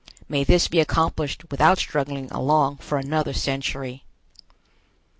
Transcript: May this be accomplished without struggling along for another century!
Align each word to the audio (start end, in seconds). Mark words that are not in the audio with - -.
May 0.27 0.43
this 0.43 0.67
be 0.67 0.79
accomplished 0.79 1.51
without 1.51 1.77
struggling 1.77 2.27
along 2.31 2.77
for 2.77 2.97
another 2.97 3.33
century! 3.33 4.03